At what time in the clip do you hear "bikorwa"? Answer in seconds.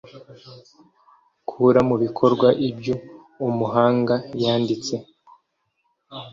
2.03-2.47